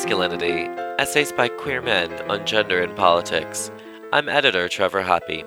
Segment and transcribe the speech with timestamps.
[0.00, 0.64] Masculinity
[0.98, 3.70] Essays by Queer Men on Gender and Politics.
[4.14, 5.44] I'm editor Trevor Hoppe.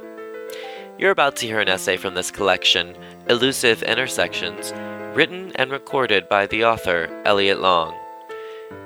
[1.00, 2.96] You're about to hear an essay from this collection,
[3.28, 4.72] Elusive Intersections,
[5.16, 7.96] written and recorded by the author, Elliot Long.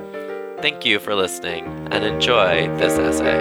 [0.62, 3.40] Thank you for listening and enjoy this essay.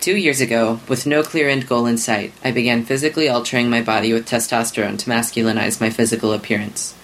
[0.00, 3.80] Two years ago, with no clear end goal in sight, I began physically altering my
[3.80, 6.96] body with testosterone to masculinize my physical appearance.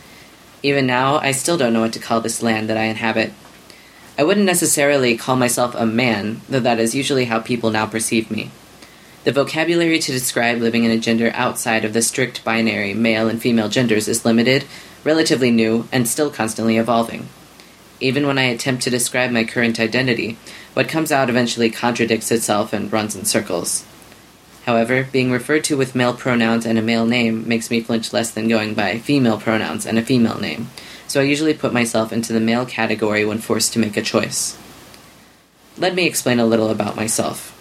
[0.62, 3.32] Even now, I still don't know what to call this land that I inhabit.
[4.18, 8.30] I wouldn't necessarily call myself a man, though that is usually how people now perceive
[8.30, 8.50] me.
[9.22, 13.40] The vocabulary to describe living in a gender outside of the strict binary male and
[13.40, 14.64] female genders is limited,
[15.04, 17.28] relatively new, and still constantly evolving.
[18.00, 20.38] Even when I attempt to describe my current identity,
[20.74, 23.84] what comes out eventually contradicts itself and runs in circles.
[24.68, 28.30] However, being referred to with male pronouns and a male name makes me flinch less
[28.30, 30.68] than going by female pronouns and a female name,
[31.06, 34.58] so I usually put myself into the male category when forced to make a choice.
[35.78, 37.56] Let me explain a little about myself.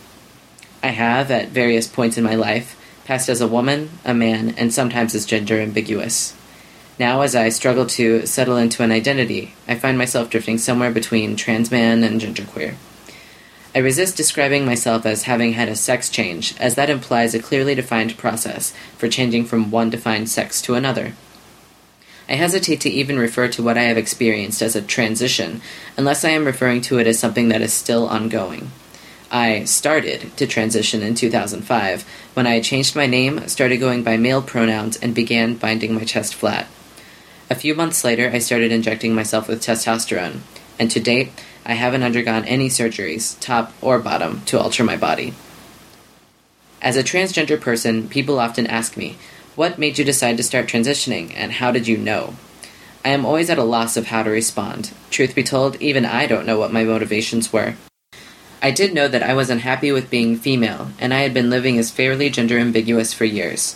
[0.83, 4.73] I have, at various points in my life, passed as a woman, a man, and
[4.73, 6.35] sometimes as gender ambiguous.
[6.99, 11.37] Now, as I struggle to settle into an identity, I find myself drifting somewhere between
[11.37, 12.75] trans man and genderqueer.
[13.77, 17.75] I resist describing myself as having had a sex change, as that implies a clearly
[17.75, 21.13] defined process for changing from one defined sex to another.
[22.27, 25.61] I hesitate to even refer to what I have experienced as a transition,
[25.95, 28.71] unless I am referring to it as something that is still ongoing.
[29.29, 32.03] I started to transition in 2005
[32.33, 36.33] when I changed my name, started going by male pronouns, and began binding my chest
[36.33, 36.65] flat.
[37.47, 40.39] A few months later, I started injecting myself with testosterone,
[40.79, 41.31] and to date,
[41.65, 45.33] I haven't undergone any surgeries, top or bottom, to alter my body.
[46.81, 49.17] As a transgender person, people often ask me,
[49.55, 52.35] What made you decide to start transitioning, and how did you know?
[53.03, 54.91] I am always at a loss of how to respond.
[55.09, 57.75] Truth be told, even I don't know what my motivations were.
[58.61, 61.77] I did know that I was unhappy with being female, and I had been living
[61.77, 63.75] as fairly gender ambiguous for years.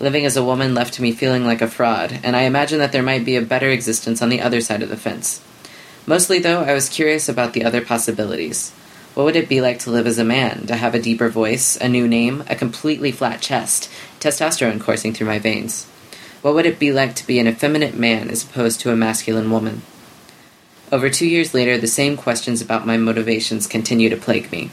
[0.00, 3.02] Living as a woman left me feeling like a fraud, and I imagined that there
[3.02, 5.40] might be a better existence on the other side of the fence.
[6.06, 8.70] Mostly, though, I was curious about the other possibilities.
[9.14, 11.76] What would it be like to live as a man, to have a deeper voice,
[11.76, 13.90] a new name, a completely flat chest,
[14.20, 15.84] testosterone coursing through my veins?
[16.40, 19.50] What would it be like to be an effeminate man as opposed to a masculine
[19.50, 19.82] woman?
[20.90, 24.70] Over two years later, the same questions about my motivations continue to plague me.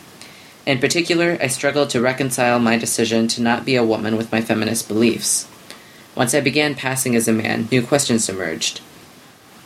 [0.66, 4.41] In particular, I struggled to reconcile my decision to not be a woman with my
[4.41, 5.47] feminist beliefs.
[6.16, 8.81] Once I began passing as a man, new questions emerged.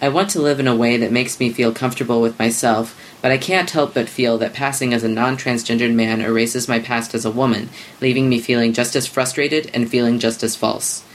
[0.03, 3.31] I want to live in a way that makes me feel comfortable with myself, but
[3.31, 7.15] I can't help but feel that passing as a non transgendered man erases my past
[7.15, 7.69] as a woman,
[8.01, 11.05] leaving me feeling just as frustrated and feeling just as false.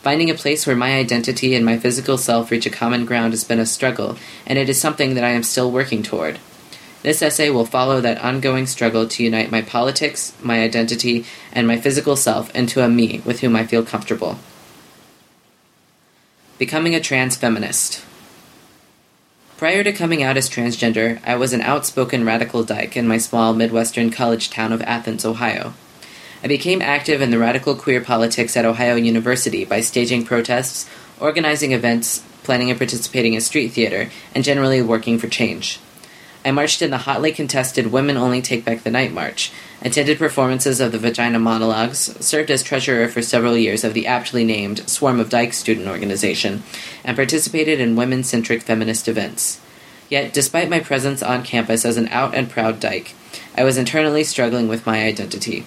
[0.00, 3.44] Finding a place where my identity and my physical self reach a common ground has
[3.44, 6.38] been a struggle, and it is something that I am still working toward.
[7.02, 11.78] This essay will follow that ongoing struggle to unite my politics, my identity, and my
[11.78, 14.38] physical self into a me with whom I feel comfortable.
[16.56, 18.06] Becoming a trans feminist.
[19.60, 23.52] Prior to coming out as transgender, I was an outspoken radical dyke in my small
[23.52, 25.74] Midwestern college town of Athens, Ohio.
[26.42, 30.88] I became active in the radical queer politics at Ohio University by staging protests,
[31.20, 35.78] organizing events, planning and participating in street theater, and generally working for change.
[36.42, 39.52] I marched in the hotly contested Women Only Take Back the Night March,
[39.82, 44.42] attended performances of the Vagina Monologues, served as treasurer for several years of the aptly
[44.42, 46.62] named Swarm of Dykes student organization,
[47.04, 49.60] and participated in women centric feminist events.
[50.08, 53.14] Yet, despite my presence on campus as an out and proud dyke,
[53.56, 55.66] I was internally struggling with my identity.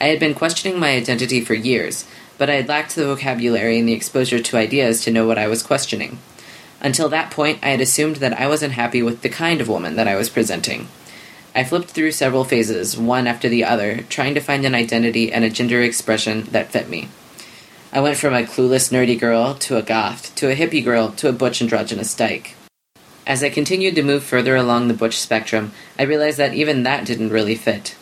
[0.00, 2.06] I had been questioning my identity for years,
[2.38, 5.48] but I had lacked the vocabulary and the exposure to ideas to know what I
[5.48, 6.18] was questioning.
[6.82, 9.94] Until that point, I had assumed that I wasn't happy with the kind of woman
[9.94, 10.88] that I was presenting.
[11.54, 15.44] I flipped through several phases, one after the other, trying to find an identity and
[15.44, 17.08] a gender expression that fit me.
[17.92, 21.28] I went from a clueless nerdy girl to a goth, to a hippie girl, to
[21.28, 22.56] a butch androgynous dyke.
[23.26, 27.06] As I continued to move further along the butch spectrum, I realized that even that
[27.06, 27.94] didn't really fit.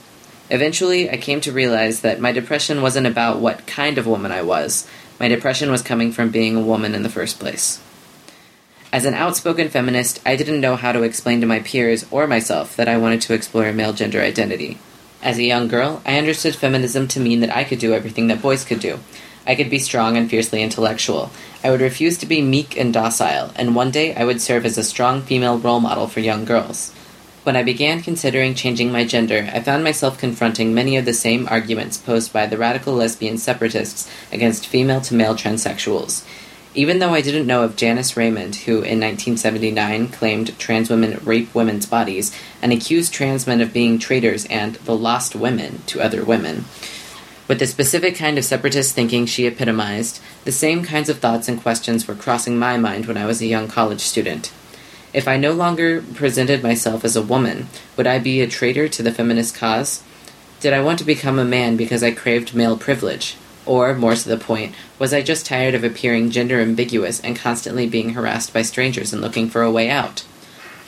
[0.48, 4.42] Eventually, I came to realize that my depression wasn't about what kind of woman I
[4.42, 4.88] was.
[5.18, 7.80] My depression was coming from being a woman in the first place.
[8.92, 12.74] As an outspoken feminist, I didn't know how to explain to my peers or myself
[12.74, 14.78] that I wanted to explore male gender identity.
[15.22, 18.42] As a young girl, I understood feminism to mean that I could do everything that
[18.42, 18.98] boys could do.
[19.46, 21.30] I could be strong and fiercely intellectual.
[21.62, 24.76] I would refuse to be meek and docile, and one day I would serve as
[24.76, 26.90] a strong female role model for young girls.
[27.44, 31.46] When I began considering changing my gender, I found myself confronting many of the same
[31.48, 36.24] arguments posed by the radical lesbian separatists against female to male transsexuals.
[36.72, 41.52] Even though I didn't know of Janice Raymond, who in 1979 claimed trans women rape
[41.52, 46.24] women's bodies and accused trans men of being traitors and the lost women to other
[46.24, 46.66] women.
[47.48, 51.60] With the specific kind of separatist thinking she epitomized, the same kinds of thoughts and
[51.60, 54.52] questions were crossing my mind when I was a young college student.
[55.12, 59.02] If I no longer presented myself as a woman, would I be a traitor to
[59.02, 60.04] the feminist cause?
[60.60, 63.36] Did I want to become a man because I craved male privilege?
[63.70, 67.86] Or, more to the point, was I just tired of appearing gender ambiguous and constantly
[67.86, 70.24] being harassed by strangers and looking for a way out?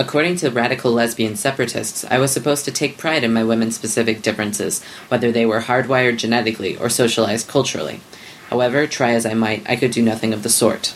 [0.00, 4.20] According to radical lesbian separatists, I was supposed to take pride in my women specific
[4.20, 8.00] differences, whether they were hardwired genetically or socialized culturally.
[8.50, 10.92] However, try as I might, I could do nothing of the sort.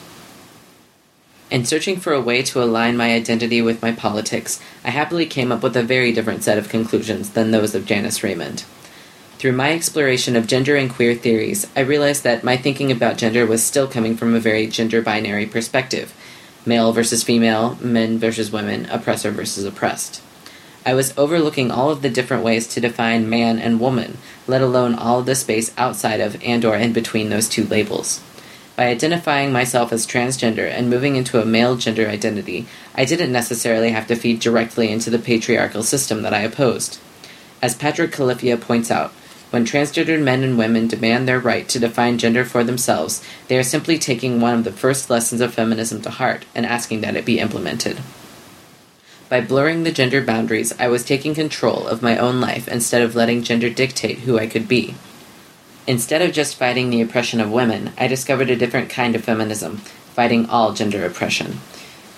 [1.52, 5.52] In searching for a way to align my identity with my politics, I happily came
[5.52, 8.64] up with a very different set of conclusions than those of Janice Raymond.
[9.38, 13.44] Through my exploration of gender and queer theories, I realized that my thinking about gender
[13.44, 16.14] was still coming from a very gender binary perspective
[16.64, 20.20] male versus female, men versus women, oppressor versus oppressed.
[20.84, 24.94] I was overlooking all of the different ways to define man and woman, let alone
[24.94, 28.20] all of the space outside of and or in between those two labels.
[28.74, 33.90] By identifying myself as transgender and moving into a male gender identity, I didn't necessarily
[33.90, 36.98] have to feed directly into the patriarchal system that I opposed.
[37.62, 39.12] As Patrick Califia points out,
[39.50, 43.62] when transgendered men and women demand their right to define gender for themselves, they are
[43.62, 47.24] simply taking one of the first lessons of feminism to heart and asking that it
[47.24, 47.98] be implemented.
[49.28, 53.16] By blurring the gender boundaries, I was taking control of my own life instead of
[53.16, 54.94] letting gender dictate who I could be.
[55.86, 59.78] Instead of just fighting the oppression of women, I discovered a different kind of feminism,
[60.14, 61.60] fighting all gender oppression.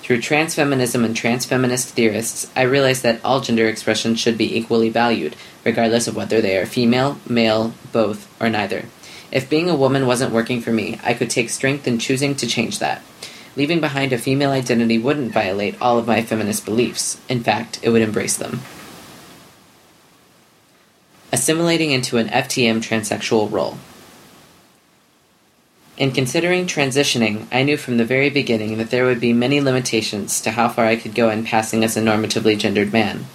[0.02, 5.36] Through transfeminism and transfeminist theorists, I realized that all gender expressions should be equally valued,
[5.68, 8.86] regardless of whether they are female, male, both, or neither.
[9.30, 12.46] If being a woman wasn't working for me, I could take strength in choosing to
[12.46, 13.02] change that.
[13.56, 17.20] Leaving behind a female identity wouldn't violate all of my feminist beliefs.
[17.28, 18.60] In fact, it would embrace them
[21.32, 23.78] assimilating into an FTM transsexual role.
[25.96, 30.40] In considering transitioning, I knew from the very beginning that there would be many limitations
[30.42, 33.26] to how far I could go in passing as a normatively gendered man.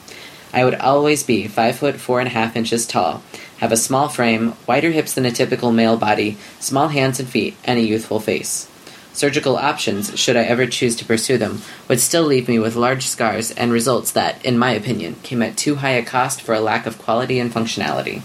[0.54, 3.24] I would always be five foot four and a half inches tall,
[3.58, 7.58] have a small frame, wider hips than a typical male body, small hands and feet,
[7.66, 8.70] and a youthful face.
[9.14, 13.08] Surgical options, should I ever choose to pursue them, would still leave me with large
[13.08, 16.60] scars and results that, in my opinion, came at too high a cost for a
[16.60, 18.22] lack of quality and functionality.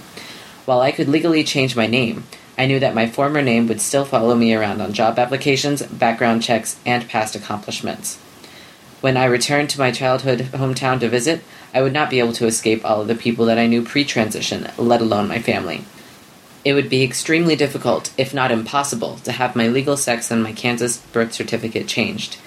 [0.65, 2.25] While I could legally change my name,
[2.59, 6.43] I knew that my former name would still follow me around on job applications, background
[6.43, 8.17] checks, and past accomplishments.
[9.01, 11.43] When I returned to my childhood hometown to visit,
[11.75, 14.05] I would not be able to escape all of the people that I knew pre
[14.05, 15.85] transition, let alone my family.
[16.65, 20.53] It would be extremely difficult, if not impossible, to have my legal sex on my
[20.53, 22.39] Kansas birth certificate changed.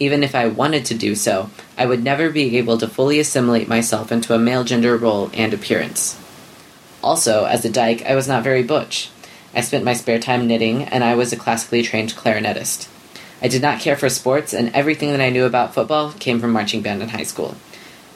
[0.00, 3.68] Even if I wanted to do so, I would never be able to fully assimilate
[3.68, 6.18] myself into a male gender role and appearance.
[7.02, 9.10] Also, as a dyke, I was not very butch.
[9.54, 12.88] I spent my spare time knitting, and I was a classically trained clarinetist.
[13.40, 16.52] I did not care for sports, and everything that I knew about football came from
[16.52, 17.56] marching band in high school.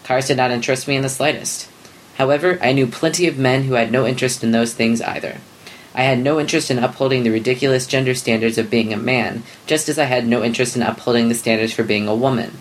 [0.07, 1.69] Cars did not interest me in the slightest.
[2.15, 5.39] However, I knew plenty of men who had no interest in those things either.
[5.97, 9.89] I had no interest in upholding the ridiculous gender standards of being a man, just
[9.89, 12.57] as I had no interest in upholding the standards for being a woman.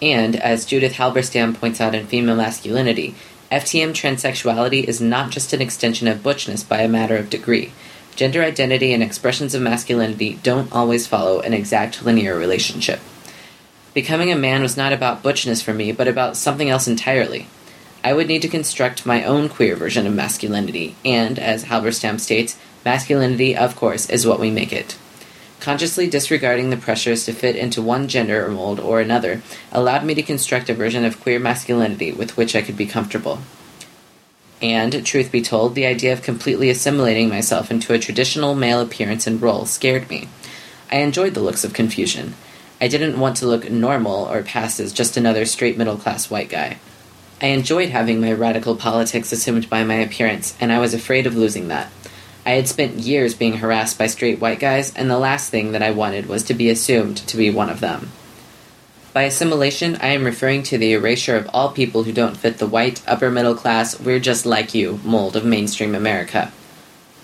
[0.00, 3.16] And, as Judith Halberstam points out in Female Masculinity,
[3.50, 7.72] FTM transsexuality is not just an extension of butchness by a matter of degree.
[8.16, 13.00] Gender identity and expressions of masculinity don't always follow an exact linear relationship.
[13.94, 17.46] Becoming a man was not about butchness for me, but about something else entirely.
[18.02, 22.56] I would need to construct my own queer version of masculinity, and, as Halberstam states,
[22.84, 24.96] masculinity, of course, is what we make it.
[25.60, 30.22] Consciously disregarding the pressures to fit into one gender mold or another allowed me to
[30.22, 33.38] construct a version of queer masculinity with which I could be comfortable.
[34.60, 39.26] And, truth be told, the idea of completely assimilating myself into a traditional male appearance
[39.26, 40.28] and role scared me.
[40.90, 42.34] I enjoyed the looks of confusion.
[42.82, 46.48] I didn't want to look normal or pass as just another straight middle class white
[46.48, 46.78] guy.
[47.40, 51.36] I enjoyed having my radical politics assumed by my appearance, and I was afraid of
[51.36, 51.92] losing that.
[52.44, 55.82] I had spent years being harassed by straight white guys, and the last thing that
[55.82, 58.10] I wanted was to be assumed to be one of them.
[59.12, 62.66] By assimilation, I am referring to the erasure of all people who don't fit the
[62.66, 66.50] white, upper middle class, we're just like you mold of mainstream America.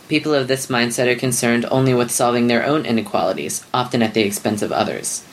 [0.07, 4.23] People of this mindset are concerned only with solving their own inequalities, often at the
[4.23, 5.25] expense of others.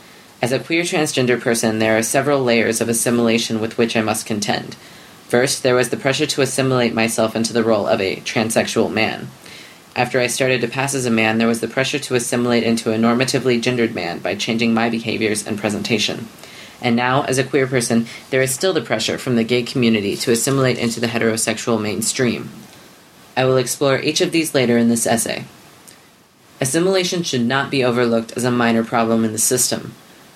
[0.41, 4.25] As a queer transgender person, there are several layers of assimilation with which I must
[4.25, 4.75] contend.
[5.27, 9.29] First, there was the pressure to assimilate myself into the role of a transsexual man.
[9.95, 12.91] After I started to pass as a man, there was the pressure to assimilate into
[12.91, 16.27] a normatively gendered man by changing my behaviors and presentation.
[16.81, 20.17] And now, as a queer person, there is still the pressure from the gay community
[20.17, 22.49] to assimilate into the heterosexual mainstream.
[23.37, 25.45] I will explore each of these later in this essay.
[26.59, 29.93] Assimilation should not be overlooked as a minor problem in the system.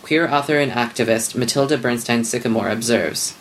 [0.09, 3.35] Queer author and activist Mattilda Bernstein Sycamore observes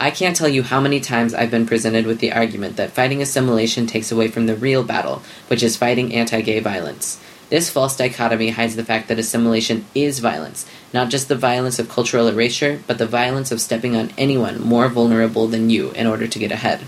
[0.00, 3.20] I can't tell you how many times I've been presented with the argument that fighting
[3.20, 7.20] assimilation takes away from the real battle, which is fighting anti gay violence.
[7.50, 10.64] This false dichotomy hides the fact that assimilation is violence,
[10.94, 14.88] not just the violence of cultural erasure, but the violence of stepping on anyone more
[14.88, 16.80] vulnerable than you in order to get ahead.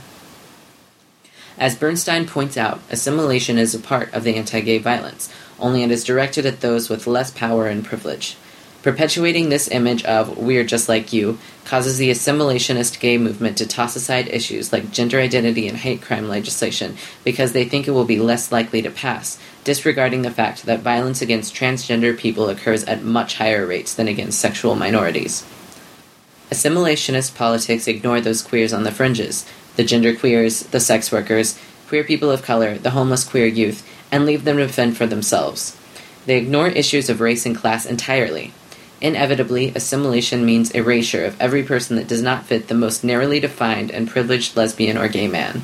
[1.59, 5.91] As Bernstein points out, assimilation is a part of the anti gay violence, only it
[5.91, 8.39] is directed at those with less power and privilege.
[8.83, 13.95] Perpetuating this image of we're just like you causes the assimilationist gay movement to toss
[13.95, 18.19] aside issues like gender identity and hate crime legislation because they think it will be
[18.19, 23.37] less likely to pass, disregarding the fact that violence against transgender people occurs at much
[23.37, 25.45] higher rates than against sexual minorities.
[26.51, 29.47] Assimilationist politics ignore those queers on the fringes
[29.77, 31.59] the gender queers, the sex workers,
[31.89, 35.79] queer people of color, the homeless queer youth, and leave them to fend for themselves.
[36.27, 38.53] They ignore issues of race and class entirely,
[39.03, 43.91] Inevitably, assimilation means erasure of every person that does not fit the most narrowly defined
[43.91, 45.63] and privileged lesbian or gay man.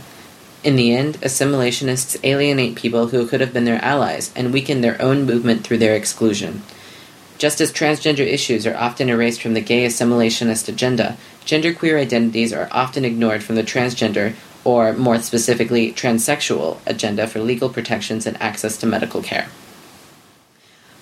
[0.65, 5.01] In the end, assimilationists alienate people who could have been their allies and weaken their
[5.01, 6.65] own movement through their exclusion.
[7.39, 11.17] Just as transgender issues are often erased from the gay assimilationist agenda,
[11.47, 17.69] genderqueer identities are often ignored from the transgender, or more specifically, transsexual, agenda for legal
[17.69, 19.47] protections and access to medical care.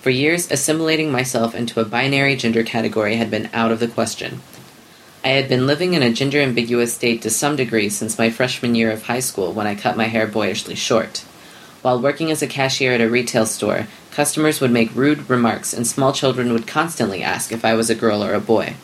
[0.01, 4.41] For years, assimilating myself into a binary gender category had been out of the question.
[5.23, 8.75] I had been living in a gender ambiguous state to some degree since my freshman
[8.75, 11.25] year of high school when I cut my hair boyishly short.
[11.81, 15.85] While working as a cashier at a retail store, customers would make rude remarks and
[15.85, 18.75] small children would constantly ask if I was a girl or a boy.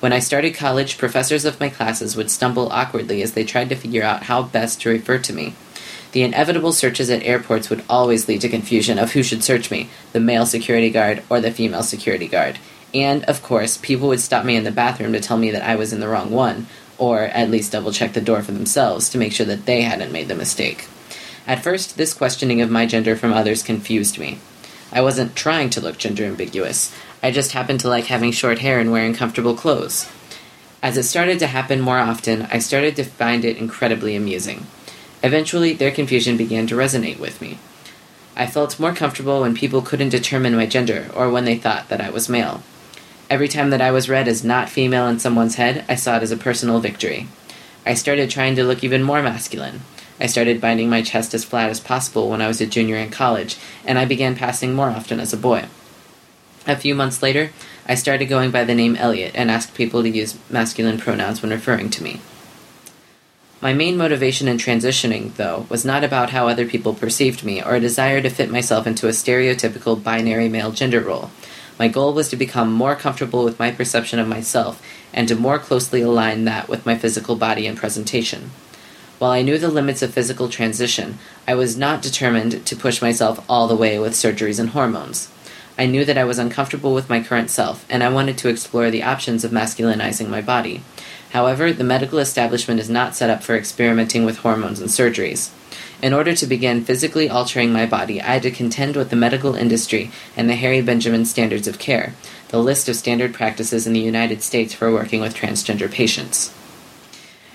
[0.00, 3.76] When I started college, professors of my classes would stumble awkwardly as they tried to
[3.76, 5.54] figure out how best to refer to me.
[6.14, 9.90] The inevitable searches at airports would always lead to confusion of who should search me
[10.12, 12.60] the male security guard or the female security guard.
[12.94, 15.74] And, of course, people would stop me in the bathroom to tell me that I
[15.74, 16.68] was in the wrong one,
[16.98, 20.12] or at least double check the door for themselves to make sure that they hadn't
[20.12, 20.86] made the mistake.
[21.48, 24.38] At first, this questioning of my gender from others confused me.
[24.92, 26.94] I wasn't trying to look gender ambiguous,
[27.24, 30.08] I just happened to like having short hair and wearing comfortable clothes.
[30.80, 34.66] As it started to happen more often, I started to find it incredibly amusing.
[35.24, 37.58] Eventually, their confusion began to resonate with me.
[38.36, 42.02] I felt more comfortable when people couldn't determine my gender or when they thought that
[42.02, 42.62] I was male.
[43.30, 46.22] Every time that I was read as not female in someone's head, I saw it
[46.22, 47.26] as a personal victory.
[47.86, 49.80] I started trying to look even more masculine.
[50.20, 53.08] I started binding my chest as flat as possible when I was a junior in
[53.08, 55.64] college, and I began passing more often as a boy.
[56.66, 57.50] A few months later,
[57.88, 61.50] I started going by the name Elliot and asked people to use masculine pronouns when
[61.50, 62.20] referring to me.
[63.60, 67.74] My main motivation in transitioning, though, was not about how other people perceived me or
[67.74, 71.30] a desire to fit myself into a stereotypical binary male gender role.
[71.78, 74.82] My goal was to become more comfortable with my perception of myself
[75.12, 78.50] and to more closely align that with my physical body and presentation.
[79.18, 81.18] While I knew the limits of physical transition,
[81.48, 85.30] I was not determined to push myself all the way with surgeries and hormones.
[85.78, 88.90] I knew that I was uncomfortable with my current self, and I wanted to explore
[88.90, 90.82] the options of masculinizing my body.
[91.34, 95.50] However, the medical establishment is not set up for experimenting with hormones and surgeries.
[96.00, 99.56] In order to begin physically altering my body, I had to contend with the medical
[99.56, 102.14] industry and the Harry Benjamin standards of care,
[102.50, 106.54] the list of standard practices in the United States for working with transgender patients.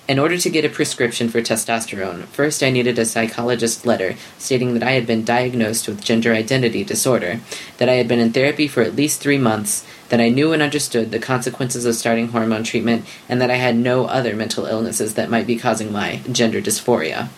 [0.10, 4.74] In order to get a prescription for testosterone, first I needed a psychologist letter stating
[4.74, 7.42] that I had been diagnosed with gender identity disorder,
[7.78, 10.64] that I had been in therapy for at least three months, that I knew and
[10.64, 15.14] understood the consequences of starting hormone treatment, and that I had no other mental illnesses
[15.14, 17.30] that might be causing my gender dysphoria.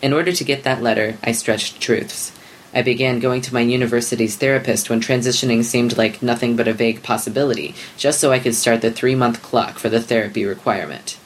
[0.00, 2.30] In order to get that letter, I stretched truths.
[2.72, 7.02] I began going to my university's therapist when transitioning seemed like nothing but a vague
[7.02, 11.17] possibility, just so I could start the three month clock for the therapy requirement.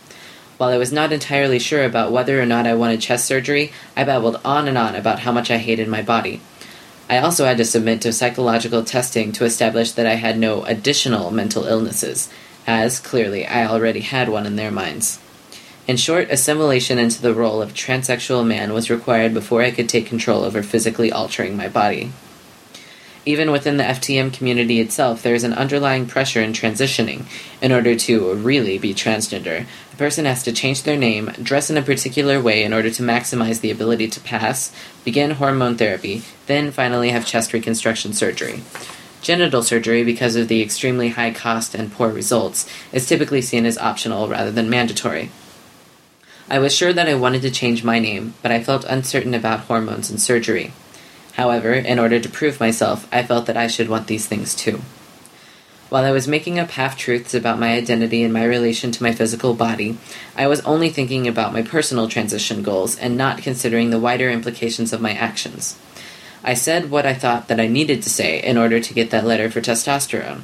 [0.62, 4.04] While I was not entirely sure about whether or not I wanted chest surgery, I
[4.04, 6.40] babbled on and on about how much I hated my body.
[7.10, 11.32] I also had to submit to psychological testing to establish that I had no additional
[11.32, 12.30] mental illnesses,
[12.64, 15.18] as clearly I already had one in their minds.
[15.88, 20.06] In short, assimilation into the role of transsexual man was required before I could take
[20.06, 22.12] control over physically altering my body.
[23.24, 27.24] Even within the FTM community itself, there is an underlying pressure in transitioning.
[27.60, 31.76] In order to really be transgender, a person has to change their name, dress in
[31.76, 34.72] a particular way in order to maximize the ability to pass,
[35.04, 38.62] begin hormone therapy, then finally have chest reconstruction surgery.
[39.20, 43.78] Genital surgery, because of the extremely high cost and poor results, is typically seen as
[43.78, 45.30] optional rather than mandatory.
[46.50, 49.60] I was sure that I wanted to change my name, but I felt uncertain about
[49.60, 50.72] hormones and surgery.
[51.32, 54.82] However, in order to prove myself, I felt that I should want these things too.
[55.88, 59.12] While I was making up half truths about my identity and my relation to my
[59.12, 59.98] physical body,
[60.34, 64.94] I was only thinking about my personal transition goals and not considering the wider implications
[64.94, 65.78] of my actions.
[66.42, 69.26] I said what I thought that I needed to say in order to get that
[69.26, 70.40] letter for testosterone.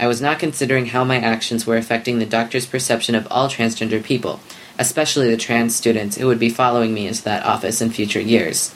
[0.00, 4.02] I was not considering how my actions were affecting the doctor's perception of all transgender
[4.02, 4.40] people,
[4.78, 8.74] especially the trans students who would be following me into that office in future years.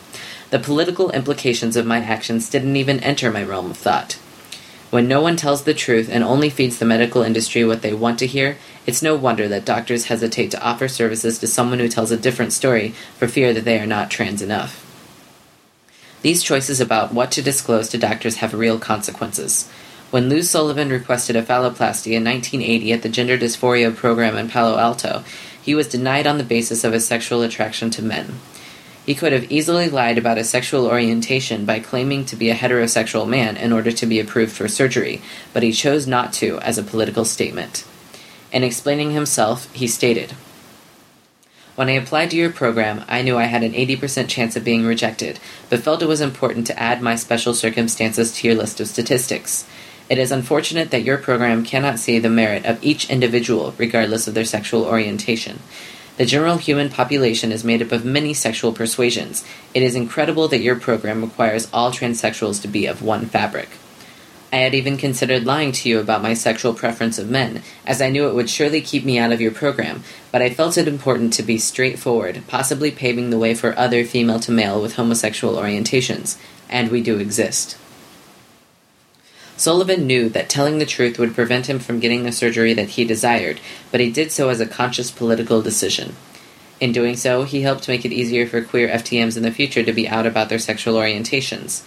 [0.53, 4.19] The political implications of my actions didn't even enter my realm of thought.
[4.91, 8.19] When no one tells the truth and only feeds the medical industry what they want
[8.19, 12.11] to hear, it's no wonder that doctors hesitate to offer services to someone who tells
[12.11, 14.85] a different story for fear that they are not trans enough.
[16.21, 19.71] These choices about what to disclose to doctors have real consequences.
[20.11, 24.77] When Lou Sullivan requested a phalloplasty in 1980 at the Gender Dysphoria program in Palo
[24.77, 25.25] Alto,
[25.63, 28.35] he was denied on the basis of his sexual attraction to men.
[29.05, 33.29] He could have easily lied about his sexual orientation by claiming to be a heterosexual
[33.29, 35.21] man in order to be approved for surgery,
[35.53, 37.85] but he chose not to as a political statement.
[38.53, 40.35] In explaining himself, he stated,
[41.75, 44.85] when I applied to your program, I knew I had an 80% chance of being
[44.85, 48.89] rejected, but felt it was important to add my special circumstances to your list of
[48.89, 49.67] statistics.
[50.11, 54.35] It is unfortunate that your program cannot see the merit of each individual, regardless of
[54.35, 55.61] their sexual orientation.
[56.23, 59.45] The general human population is made up of many sexual persuasions.
[59.75, 63.71] It is incredible that your program requires all transsexuals to be of one fabric.
[64.53, 68.09] I had even considered lying to you about my sexual preference of men, as I
[68.09, 71.33] knew it would surely keep me out of your program, but I felt it important
[71.33, 76.37] to be straightforward, possibly paving the way for other female to male with homosexual orientations,
[76.69, 77.77] and we do exist.
[79.63, 83.05] Sullivan knew that telling the truth would prevent him from getting the surgery that he
[83.05, 83.61] desired,
[83.93, 86.17] but he did so as a conscious political decision.
[86.81, 89.93] In doing so, he helped make it easier for queer FTMs in the future to
[89.93, 91.85] be out about their sexual orientations.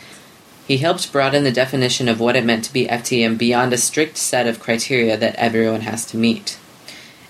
[0.65, 4.15] He helped broaden the definition of what it meant to be FTM beyond a strict
[4.15, 6.57] set of criteria that everyone has to meet.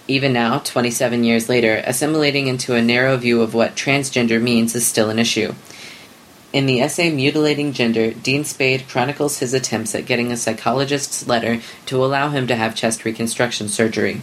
[0.08, 4.86] Even now, 27 years later, assimilating into a narrow view of what transgender means is
[4.86, 5.56] still an issue.
[6.56, 11.60] In the essay Mutilating Gender, Dean Spade chronicles his attempts at getting a psychologist's letter
[11.88, 14.22] to allow him to have chest reconstruction surgery.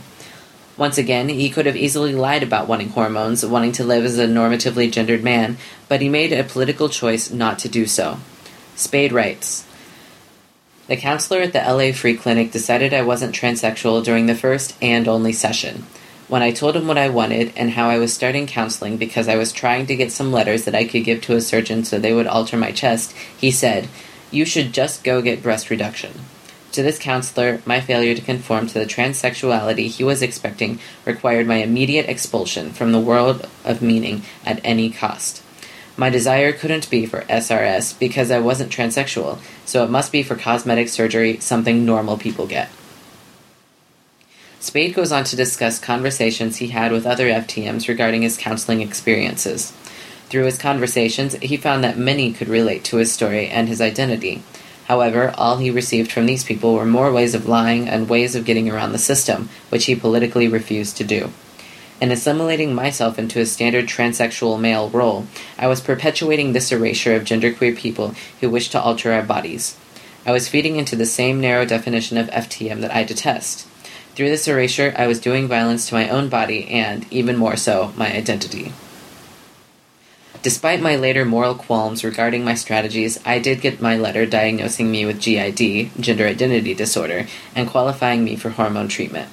[0.78, 4.26] Once again, he could have easily lied about wanting hormones, wanting to live as a
[4.26, 5.58] normatively gendered man,
[5.90, 8.18] but he made a political choice not to do so.
[8.76, 9.66] Spade writes
[10.86, 15.06] The counselor at the LA Free Clinic decided I wasn't transsexual during the first and
[15.06, 15.84] only session.
[16.32, 19.36] When I told him what I wanted and how I was starting counseling because I
[19.36, 22.14] was trying to get some letters that I could give to a surgeon so they
[22.14, 23.86] would alter my chest, he said,
[24.30, 26.12] You should just go get breast reduction.
[26.72, 31.56] To this counselor, my failure to conform to the transsexuality he was expecting required my
[31.56, 35.42] immediate expulsion from the world of meaning at any cost.
[35.98, 40.36] My desire couldn't be for SRS because I wasn't transsexual, so it must be for
[40.36, 42.70] cosmetic surgery, something normal people get.
[44.62, 49.72] Spade goes on to discuss conversations he had with other FTMs regarding his counseling experiences.
[50.28, 54.44] Through his conversations, he found that many could relate to his story and his identity.
[54.84, 58.44] However, all he received from these people were more ways of lying and ways of
[58.44, 61.32] getting around the system, which he politically refused to do.
[62.00, 65.26] In assimilating myself into a standard transsexual male role,
[65.58, 69.76] I was perpetuating this erasure of genderqueer people who wish to alter our bodies.
[70.24, 73.66] I was feeding into the same narrow definition of FTM that I detest.
[74.14, 77.92] Through this erasure, I was doing violence to my own body and, even more so,
[77.96, 78.72] my identity.
[80.42, 85.06] Despite my later moral qualms regarding my strategies, I did get my letter diagnosing me
[85.06, 89.30] with GID, gender identity disorder, and qualifying me for hormone treatment.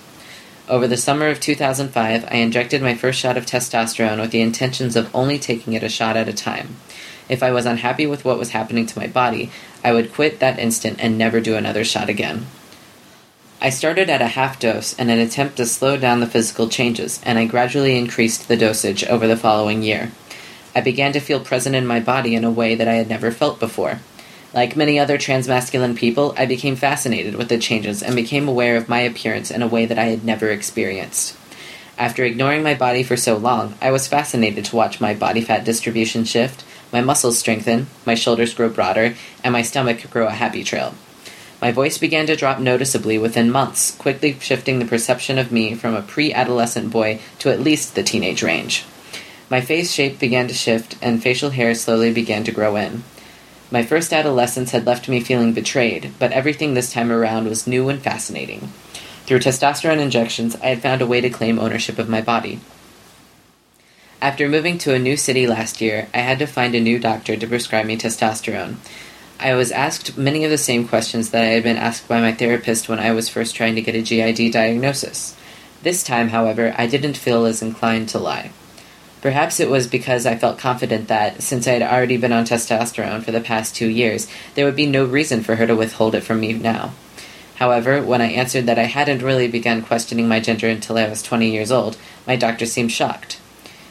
[0.69, 4.95] Over the summer of 2005, I injected my first shot of testosterone with the intentions
[4.95, 6.75] of only taking it a shot at a time.
[7.27, 9.51] If I was unhappy with what was happening to my body,
[9.83, 12.45] I would quit that instant and never do another shot again.
[13.61, 17.19] I started at a half dose in an attempt to slow down the physical changes,
[17.25, 20.13] and I gradually increased the dosage over the following year.
[20.73, 23.31] I began to feel present in my body in a way that I had never
[23.31, 23.99] felt before.
[24.53, 28.87] Like many other transmasculine people, I became fascinated with the changes and became aware of
[28.87, 31.35] my appearance in a way that I had never experienced.
[31.97, 35.65] After ignoring my body for so long, I was fascinated to watch my body fat
[35.65, 40.63] distribution shift, my muscles strengthen, my shoulders grow broader, and my stomach grow a happy
[40.63, 40.93] trail.
[41.61, 45.93] My voice began to drop noticeably within months, quickly shifting the perception of me from
[45.93, 48.85] a pre adolescent boy to at least the teenage range.
[49.49, 53.03] My face shape began to shift, and facial hair slowly began to grow in.
[53.71, 57.89] My first adolescence had left me feeling betrayed, but everything this time around was new
[57.89, 58.71] and fascinating.
[59.25, 62.61] Through testosterone injections, I had found a way to claim ownership of my body.
[64.21, 67.37] After moving to a new city last year, I had to find a new doctor
[67.37, 68.77] to prescribe me testosterone.
[69.41, 72.33] I was asked many of the same questions that I had been asked by my
[72.33, 75.33] therapist when I was first trying to get a GID diagnosis.
[75.81, 78.51] This time, however, I didn't feel as inclined to lie.
[79.21, 83.23] Perhaps it was because I felt confident that, since I had already been on testosterone
[83.23, 86.23] for the past two years, there would be no reason for her to withhold it
[86.23, 86.91] from me now.
[87.55, 91.23] However, when I answered that I hadn't really begun questioning my gender until I was
[91.23, 91.97] 20 years old,
[92.27, 93.39] my doctor seemed shocked.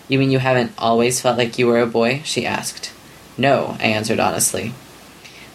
[0.09, 2.21] You mean you haven't always felt like you were a boy?
[2.25, 2.93] she asked.
[3.39, 4.75] No, I answered honestly.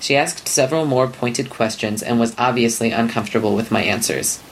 [0.04, 4.44] She asked several more pointed questions and was obviously uncomfortable with my answers.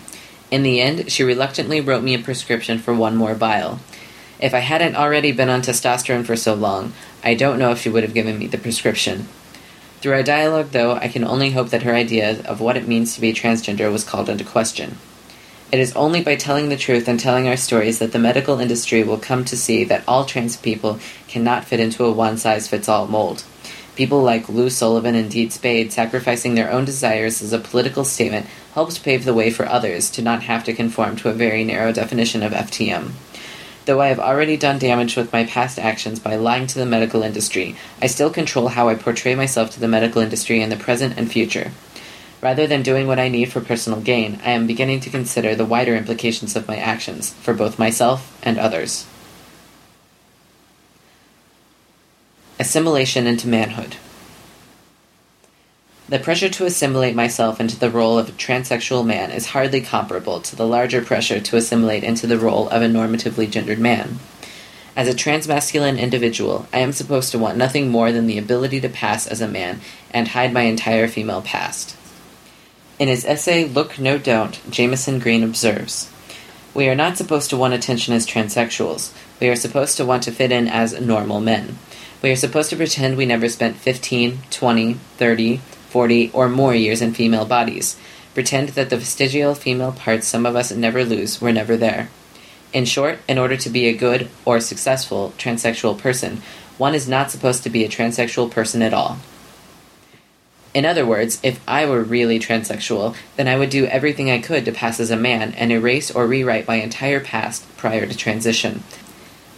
[0.50, 3.82] In the end, she reluctantly wrote me a prescription for one more vial.
[4.40, 7.90] If I hadn't already been on testosterone for so long, I don't know if she
[7.90, 9.28] would have given me the prescription.
[10.00, 13.14] Through our dialogue, though, I can only hope that her idea of what it means
[13.16, 15.00] to be transgender was called into question.
[15.70, 19.04] It is only by telling the truth and telling our stories that the medical industry
[19.04, 22.88] will come to see that all trans people cannot fit into a one size fits
[22.88, 23.44] all mold.
[23.96, 28.46] People like Lou Sullivan and Dean Spade sacrificing their own desires as a political statement
[28.74, 31.92] helps pave the way for others to not have to conform to a very narrow
[31.92, 33.12] definition of FTM.
[33.86, 37.24] Though I have already done damage with my past actions by lying to the medical
[37.24, 41.18] industry, I still control how I portray myself to the medical industry in the present
[41.18, 41.72] and future.
[42.42, 45.66] Rather than doing what I need for personal gain, I am beginning to consider the
[45.66, 49.06] wider implications of my actions, for both myself and others.
[52.62, 53.96] Assimilation into manhood.
[56.08, 60.42] The pressure to assimilate myself into the role of a transsexual man is hardly comparable
[60.42, 64.20] to the larger pressure to assimilate into the role of a normatively gendered man.
[64.96, 68.90] As a transmasculine individual, I am supposed to want nothing more than the ability to
[68.90, 71.98] pass as a man and hide my entire female past.
[73.00, 76.12] In his essay Look No Don't, Jamison Green observes
[76.76, 79.12] We are not supposed to want attention as transsexuals.
[79.40, 81.80] We are supposed to want to fit in as normal men.
[82.22, 87.02] We are supposed to pretend we never spent 15, 20, 30, 40, or more years
[87.02, 87.98] in female bodies.
[88.36, 92.10] Pretend that the vestigial female parts some of us never lose were never there.
[92.74, 96.44] In short, in order to be a good or successful transsexual person,
[96.78, 99.18] one is not supposed to be a transsexual person at all.
[100.74, 104.64] In other words, if I were really transsexual, then I would do everything I could
[104.66, 108.84] to pass as a man and erase or rewrite my entire past prior to transition.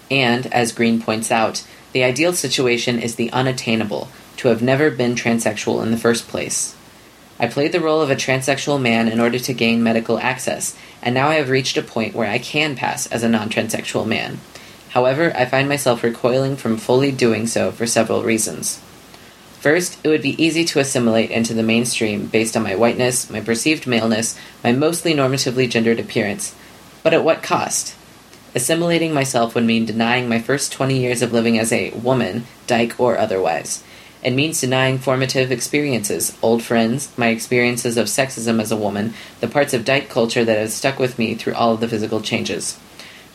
[0.09, 5.15] And, as Green points out, the ideal situation is the unattainable, to have never been
[5.15, 6.75] transsexual in the first place.
[7.39, 11.15] I played the role of a transsexual man in order to gain medical access, and
[11.15, 14.39] now I have reached a point where I can pass as a non transsexual man.
[14.89, 18.79] However, I find myself recoiling from fully doing so for several reasons.
[19.59, 23.39] First, it would be easy to assimilate into the mainstream based on my whiteness, my
[23.39, 26.53] perceived maleness, my mostly normatively gendered appearance.
[27.01, 27.95] But at what cost?
[28.55, 32.99] Assimilating myself would mean denying my first 20 years of living as a woman, dyke
[32.99, 33.83] or otherwise.
[34.23, 39.47] It means denying formative experiences, old friends, my experiences of sexism as a woman, the
[39.47, 42.79] parts of dyke culture that have stuck with me through all of the physical changes.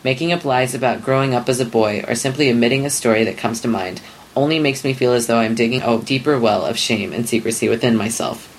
[0.03, 3.37] Making up lies about growing up as a boy or simply omitting a story that
[3.37, 4.01] comes to mind
[4.35, 7.67] only makes me feel as though I'm digging a deeper well of shame and secrecy
[7.67, 8.55] within myself.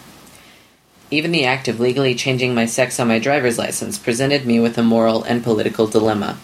[1.10, 4.78] Even the act of legally changing my sex on my driver's license presented me with
[4.78, 6.38] a moral and political dilemma.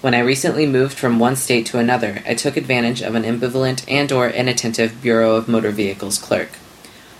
[0.00, 3.82] When I recently moved from one state to another, I took advantage of an ambivalent
[3.88, 6.50] and or inattentive Bureau of Motor Vehicles clerk.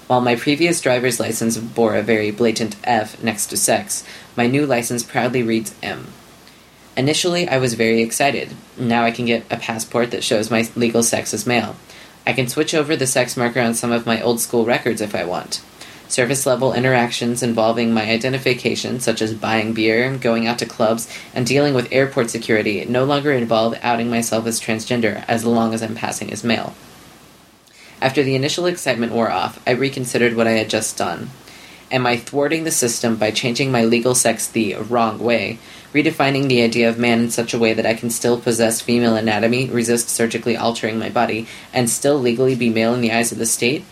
[0.06, 4.04] While my previous driver's license bore a very blatant F next to sex,
[4.36, 6.06] my new license proudly reads M.
[6.96, 8.54] Initially, I was very excited.
[8.76, 11.74] Now I can get a passport that shows my legal sex as male.
[12.28, 15.16] I can switch over the sex marker on some of my old school records if
[15.16, 15.64] I want.
[16.08, 21.46] Surface level interactions involving my identification, such as buying beer, going out to clubs, and
[21.46, 25.94] dealing with airport security, no longer involve outing myself as transgender as long as I'm
[25.94, 26.74] passing as male.
[28.00, 31.30] After the initial excitement wore off, I reconsidered what I had just done.
[31.90, 35.58] Am I thwarting the system by changing my legal sex the wrong way,
[35.92, 39.16] redefining the idea of man in such a way that I can still possess female
[39.16, 43.38] anatomy, resist surgically altering my body, and still legally be male in the eyes of
[43.38, 43.84] the state?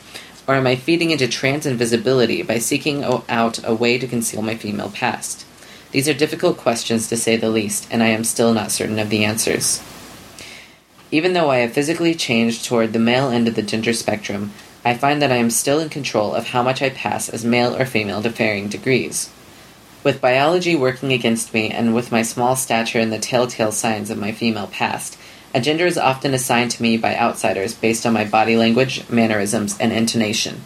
[0.48, 4.54] Or am I feeding into trans invisibility by seeking out a way to conceal my
[4.54, 5.44] female past?
[5.90, 9.10] These are difficult questions to say the least, and I am still not certain of
[9.10, 9.82] the answers.
[11.10, 14.52] Even though I have physically changed toward the male end of the gender spectrum,
[14.84, 17.74] I find that I am still in control of how much I pass as male
[17.74, 19.30] or female to varying degrees.
[20.04, 24.18] With biology working against me, and with my small stature and the telltale signs of
[24.18, 25.18] my female past,
[25.56, 29.74] a gender is often assigned to me by outsiders based on my body language, mannerisms,
[29.78, 30.60] and intonation.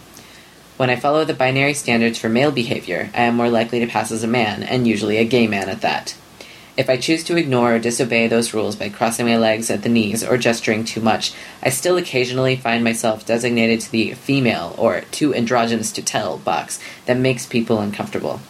[0.79, 4.11] When I follow the binary standards for male behavior, I am more likely to pass
[4.11, 6.17] as a man, and usually a gay man at that.
[6.77, 9.89] If I choose to ignore or disobey those rules by crossing my legs at the
[9.89, 15.03] knees or gesturing too much, I still occasionally find myself designated to the female or
[15.13, 18.41] too androgynous to tell box that makes people uncomfortable.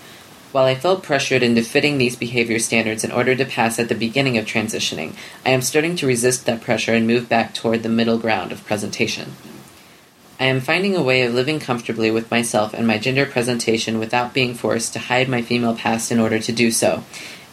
[0.52, 3.94] While I felt pressured into fitting these behavior standards in order to pass at the
[3.94, 5.14] beginning of transitioning,
[5.46, 8.64] I am starting to resist that pressure and move back toward the middle ground of
[8.66, 9.36] presentation.
[10.40, 14.34] I am finding a way of living comfortably with myself and my gender presentation without
[14.34, 17.04] being forced to hide my female past in order to do so.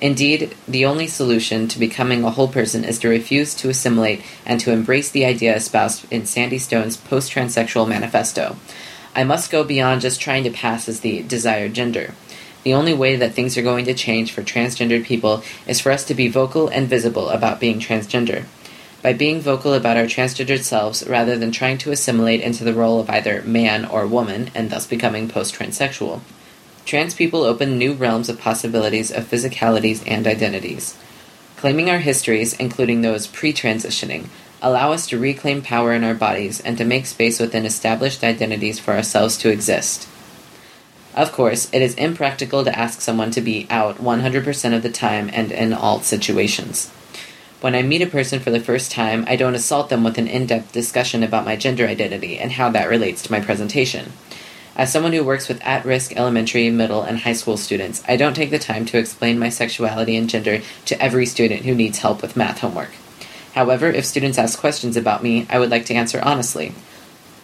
[0.02, 4.60] Indeed, the only solution to becoming a whole person is to refuse to assimilate and
[4.62, 8.56] to embrace the idea espoused in Sandy Stone's post transsexual manifesto.
[9.16, 12.16] I must go beyond just trying to pass as the desired gender.
[12.68, 16.04] The only way that things are going to change for transgendered people is for us
[16.04, 18.44] to be vocal and visible about being transgender.
[19.02, 23.00] By being vocal about our transgendered selves rather than trying to assimilate into the role
[23.00, 26.20] of either man or woman and thus becoming post transsexual,
[26.86, 30.98] trans people open new realms of possibilities of physicalities and identities.
[31.56, 34.28] Claiming our histories, including those pre transitioning,
[34.62, 38.78] allow us to reclaim power in our bodies and to make space within established identities
[38.78, 40.10] for ourselves to exist.
[41.18, 45.32] Of course, it is impractical to ask someone to be out 100% of the time
[45.34, 46.92] and in all situations.
[47.60, 50.28] When I meet a person for the first time, I don't assault them with an
[50.28, 54.14] in depth discussion about my gender identity and how that relates to my presentation.
[54.76, 58.36] As someone who works with at risk elementary, middle, and high school students, I don't
[58.36, 62.22] take the time to explain my sexuality and gender to every student who needs help
[62.22, 62.92] with math homework.
[63.56, 66.76] However, if students ask questions about me, I would like to answer honestly.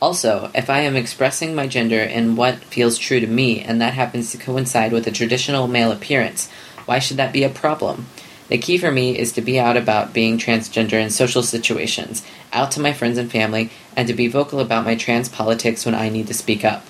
[0.03, 3.93] Also, if I am expressing my gender in what feels true to me and that
[3.93, 6.49] happens to coincide with a traditional male appearance,
[6.83, 8.07] why should that be a problem?
[8.49, 12.69] The key for me is to be out about being transgender in social situations, out
[12.71, 16.09] to my friends and family, and to be vocal about my trans politics when I
[16.09, 16.85] need to speak up.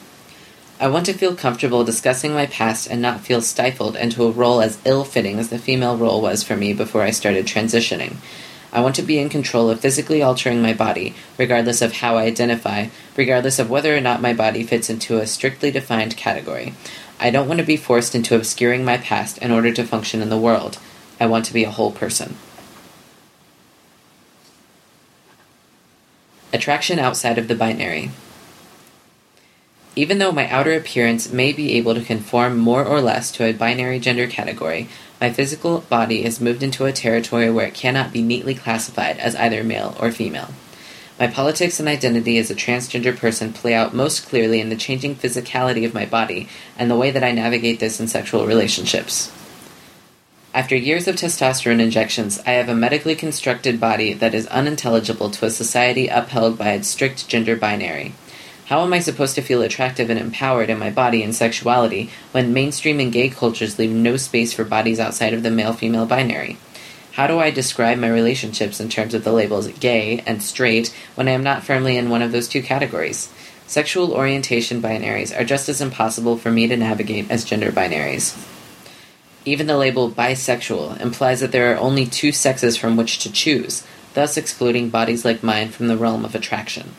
[0.79, 4.59] I want to feel comfortable discussing my past and not feel stifled into a role
[4.59, 8.15] as ill fitting as the female role was for me before I started transitioning.
[8.73, 12.23] I want to be in control of physically altering my body, regardless of how I
[12.23, 16.73] identify, regardless of whether or not my body fits into a strictly defined category.
[17.19, 20.29] I don't want to be forced into obscuring my past in order to function in
[20.29, 20.79] the world.
[21.19, 22.35] I want to be a whole person.
[26.51, 28.09] Attraction outside of the binary.
[29.95, 33.53] Even though my outer appearance may be able to conform more or less to a
[33.53, 34.87] binary gender category,
[35.21, 39.35] my physical body is moved into a territory where it cannot be neatly classified as
[39.35, 40.49] either male or female.
[41.19, 45.15] My politics and identity as a transgender person play out most clearly in the changing
[45.15, 49.31] physicality of my body and the way that I navigate this in sexual relationships.
[50.55, 55.45] After years of testosterone injections, I have a medically constructed body that is unintelligible to
[55.45, 58.13] a society upheld by its strict gender binary.
[58.73, 62.53] How am I supposed to feel attractive and empowered in my body and sexuality when
[62.53, 66.57] mainstream and gay cultures leave no space for bodies outside of the male female binary?
[67.11, 71.27] How do I describe my relationships in terms of the labels gay and straight when
[71.27, 73.31] I am not firmly in one of those two categories?
[73.67, 78.43] Sexual orientation binaries are just as impossible for me to navigate as gender binaries.
[79.45, 83.85] Even the label bisexual implies that there are only two sexes from which to choose,
[84.15, 86.95] thus excluding bodies like mine from the realm of attraction.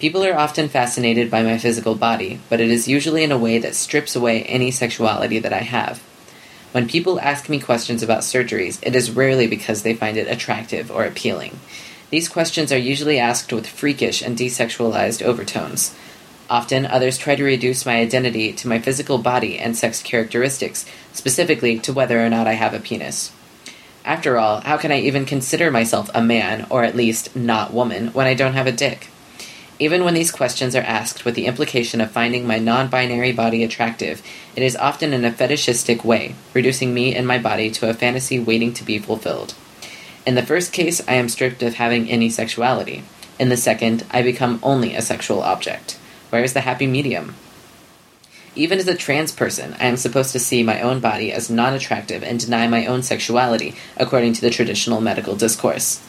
[0.00, 3.58] People are often fascinated by my physical body, but it is usually in a way
[3.58, 5.98] that strips away any sexuality that I have.
[6.72, 10.90] When people ask me questions about surgeries, it is rarely because they find it attractive
[10.90, 11.60] or appealing.
[12.08, 15.94] These questions are usually asked with freakish and desexualized overtones.
[16.48, 21.78] Often, others try to reduce my identity to my physical body and sex characteristics, specifically
[21.80, 23.32] to whether or not I have a penis.
[24.02, 28.08] After all, how can I even consider myself a man, or at least not woman,
[28.14, 29.08] when I don't have a dick?
[29.80, 33.64] Even when these questions are asked with the implication of finding my non binary body
[33.64, 34.22] attractive,
[34.54, 38.38] it is often in a fetishistic way, reducing me and my body to a fantasy
[38.38, 39.54] waiting to be fulfilled.
[40.26, 43.04] In the first case, I am stripped of having any sexuality.
[43.38, 45.98] In the second, I become only a sexual object.
[46.28, 47.34] Where is the happy medium?
[48.54, 51.72] Even as a trans person, I am supposed to see my own body as non
[51.72, 56.02] attractive and deny my own sexuality, according to the traditional medical discourse.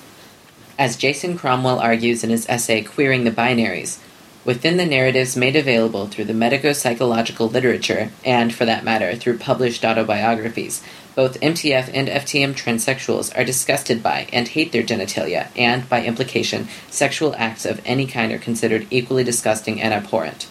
[0.82, 4.00] As Jason Cromwell argues in his essay Queering the Binaries,
[4.44, 9.38] Within the narratives made available through the medico psychological literature, and for that matter, through
[9.38, 10.82] published autobiographies,
[11.14, 16.68] both MTF and FTM transsexuals are disgusted by and hate their genitalia, and, by implication,
[16.90, 20.48] sexual acts of any kind are considered equally disgusting and abhorrent.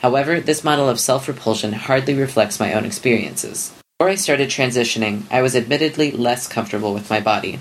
[0.00, 3.74] However, this model of self repulsion hardly reflects my own experiences.
[3.98, 7.58] Before I started transitioning, I was admittedly less comfortable with my body.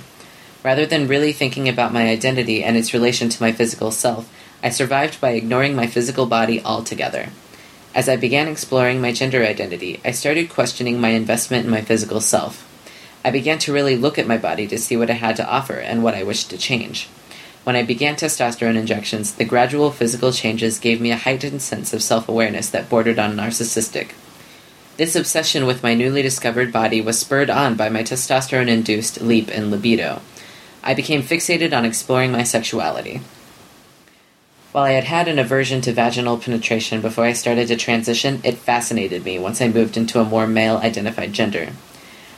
[0.64, 4.30] Rather than really thinking about my identity and its relation to my physical self,
[4.62, 7.30] I survived by ignoring my physical body altogether.
[7.96, 12.20] As I began exploring my gender identity, I started questioning my investment in my physical
[12.20, 12.66] self.
[13.24, 15.74] I began to really look at my body to see what it had to offer
[15.74, 17.08] and what I wished to change.
[17.64, 22.04] When I began testosterone injections, the gradual physical changes gave me a heightened sense of
[22.04, 24.12] self awareness that bordered on narcissistic.
[24.98, 29.50] This obsession with my newly discovered body was spurred on by my testosterone induced leap
[29.50, 30.22] in libido.
[30.84, 33.22] I became fixated on exploring my sexuality.
[34.72, 38.58] While I had had an aversion to vaginal penetration before I started to transition, it
[38.58, 41.70] fascinated me once I moved into a more male identified gender.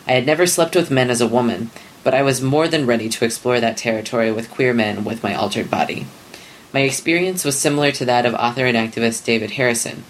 [0.07, 1.71] I had never slept with men as a woman,
[2.03, 5.35] but I was more than ready to explore that territory with queer men with my
[5.35, 6.07] altered body.
[6.73, 10.05] My experience was similar to that of author and activist David Harrison.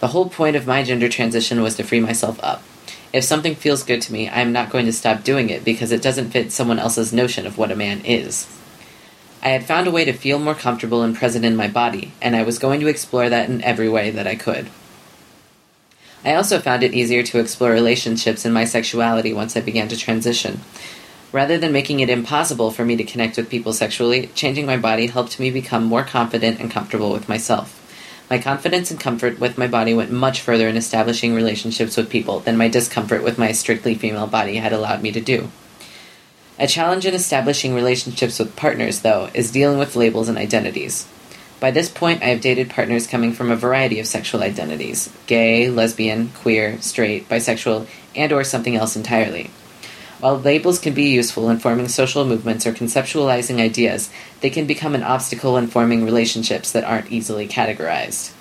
[0.00, 2.62] The whole point of my gender transition was to free myself up.
[3.12, 5.92] If something feels good to me, I am not going to stop doing it because
[5.92, 8.46] it doesn't fit someone else's notion of what a man is.
[9.42, 12.36] I had found a way to feel more comfortable and present in my body, and
[12.36, 14.68] I was going to explore that in every way that I could.
[16.24, 19.96] I also found it easier to explore relationships and my sexuality once I began to
[19.96, 20.60] transition.
[21.30, 25.06] Rather than making it impossible for me to connect with people sexually, changing my body
[25.06, 27.87] helped me become more confident and comfortable with myself.
[28.30, 32.40] My confidence and comfort with my body went much further in establishing relationships with people
[32.40, 35.50] than my discomfort with my strictly female body had allowed me to do.
[36.58, 41.06] A challenge in establishing relationships with partners, though, is dealing with labels and identities.
[41.60, 45.70] By this point, I have dated partners coming from a variety of sexual identities gay,
[45.70, 49.50] lesbian, queer, straight, bisexual, and or something else entirely.
[50.20, 54.96] While labels can be useful in forming social movements or conceptualizing ideas, they can become
[54.96, 58.32] an obstacle in forming relationships that aren't easily categorized.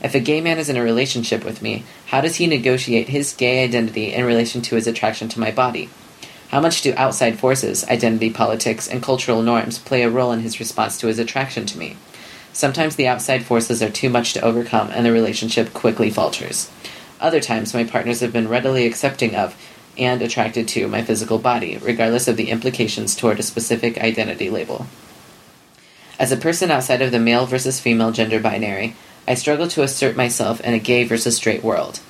[0.00, 3.32] If a gay man is in a relationship with me, how does he negotiate his
[3.32, 5.88] gay identity in relation to his attraction to my body?
[6.50, 10.60] How much do outside forces, identity politics, and cultural norms play a role in his
[10.60, 11.96] response to his attraction to me?
[12.52, 16.70] Sometimes the outside forces are too much to overcome and the relationship quickly falters.
[17.18, 19.56] Other times, my partners have been readily accepting of
[19.98, 24.86] and attracted to my physical body, regardless of the implications toward a specific identity label.
[26.18, 28.94] As a person outside of the male versus female gender binary,
[29.26, 32.00] I struggle to assert myself in a gay versus straight world.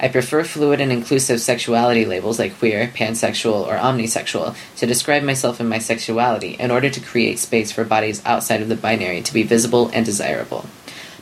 [0.00, 5.60] I prefer fluid and inclusive sexuality labels like queer, pansexual, or omnisexual to describe myself
[5.60, 9.32] and my sexuality in order to create space for bodies outside of the binary to
[9.32, 10.66] be visible and desirable.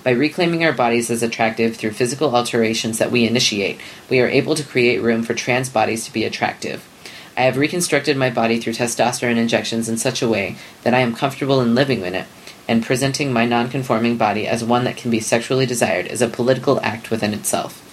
[0.03, 4.55] By reclaiming our bodies as attractive through physical alterations that we initiate, we are able
[4.55, 6.89] to create room for trans bodies to be attractive.
[7.37, 11.15] I have reconstructed my body through testosterone injections in such a way that I am
[11.15, 12.27] comfortable in living in it,
[12.67, 16.81] and presenting my nonconforming body as one that can be sexually desired is a political
[16.81, 17.87] act within itself.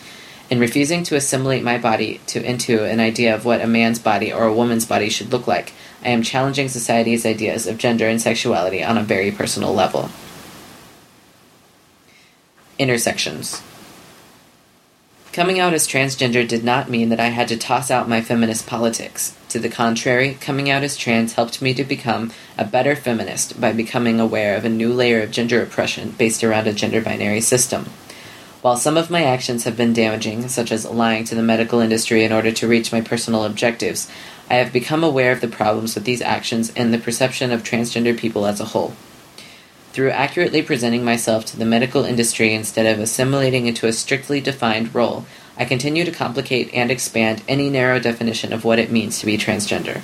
[0.49, 4.31] In refusing to assimilate my body to into an idea of what a man's body
[4.31, 5.73] or a woman's body should look like,
[6.05, 10.09] I am challenging society's ideas of gender and sexuality on a very personal level.
[12.79, 13.63] Intersections.
[15.33, 18.67] Coming out as transgender did not mean that I had to toss out my feminist
[18.67, 19.35] politics.
[19.49, 23.71] To the contrary, coming out as trans helped me to become a better feminist by
[23.73, 27.85] becoming aware of a new layer of gender oppression based around a gender binary system.
[28.61, 32.23] While some of my actions have been damaging, such as lying to the medical industry
[32.23, 34.07] in order to reach my personal objectives,
[34.51, 38.15] I have become aware of the problems with these actions and the perception of transgender
[38.15, 38.93] people as a whole.
[39.97, 44.93] Through accurately presenting myself to the medical industry instead of assimilating into a strictly defined
[44.93, 45.25] role,
[45.57, 49.39] I continue to complicate and expand any narrow definition of what it means to be
[49.39, 50.01] transgender.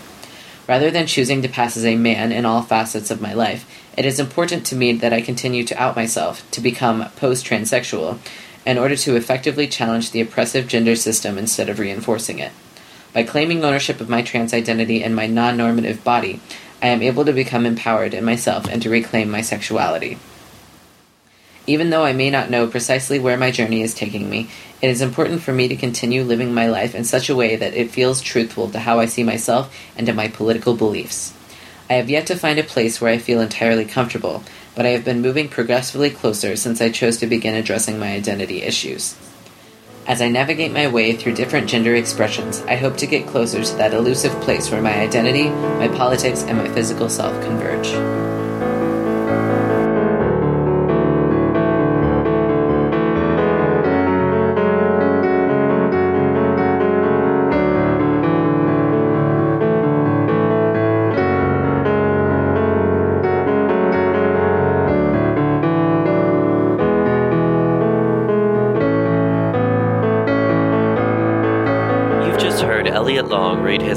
[0.67, 4.03] Rather than choosing to pass as a man in all facets of my life, it
[4.03, 8.17] is important to me that I continue to out myself, to become post transsexual,
[8.65, 12.51] in order to effectively challenge the oppressive gender system instead of reinforcing it.
[13.13, 16.39] By claiming ownership of my trans identity and my non normative body,
[16.83, 20.17] I am able to become empowered in myself and to reclaim my sexuality.
[21.65, 24.49] Even though I may not know precisely where my journey is taking me,
[24.81, 27.73] it is important for me to continue living my life in such a way that
[27.73, 31.33] it feels truthful to how I see myself and to my political beliefs.
[31.89, 34.43] I have yet to find a place where I feel entirely comfortable,
[34.75, 38.61] but I have been moving progressively closer since I chose to begin addressing my identity
[38.61, 39.15] issues.
[40.05, 43.75] As I navigate my way through different gender expressions, I hope to get closer to
[43.75, 48.32] that elusive place where my identity, my politics, and my physical self converge.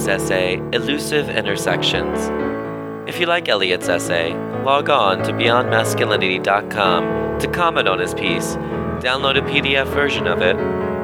[0.09, 2.30] Essay, Elusive Intersections.
[3.09, 4.34] If you like Elliot's essay,
[4.64, 8.57] log on to beyondmasculinity.com to comment on his piece,
[9.02, 10.57] download a PDF version of it,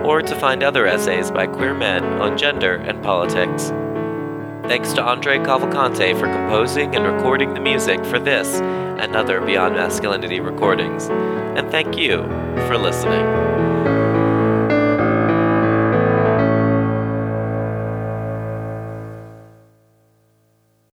[0.04, 3.68] or to find other essays by queer men on gender and politics.
[4.68, 9.74] Thanks to Andre Cavalcante for composing and recording the music for this and other Beyond
[9.74, 11.08] Masculinity recordings.
[11.10, 12.22] And thank you
[12.66, 13.51] for listening.